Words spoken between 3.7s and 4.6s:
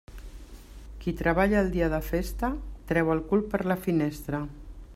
la finestra.